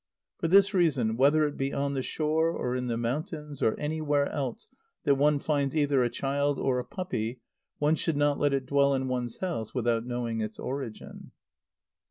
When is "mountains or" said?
2.97-3.79